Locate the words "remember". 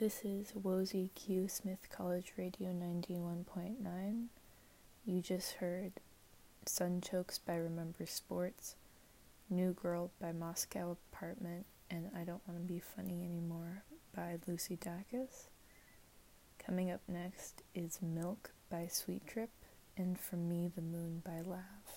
7.56-8.06